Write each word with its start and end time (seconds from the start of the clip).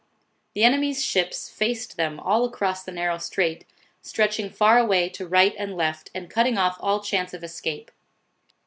The 0.55 0.63
enemy's 0.63 1.05
ships 1.05 1.47
faced 1.47 1.95
them 1.95 2.19
all 2.19 2.43
across 2.43 2.81
the 2.81 2.91
narrow 2.91 3.19
strait, 3.19 3.65
stretching 4.01 4.49
far 4.49 4.79
away 4.79 5.09
to 5.09 5.27
right 5.27 5.53
and 5.59 5.77
left, 5.77 6.09
and 6.15 6.27
cutting 6.27 6.57
off 6.57 6.77
all 6.79 7.01
chance 7.01 7.35
of 7.35 7.43
escape. 7.43 7.91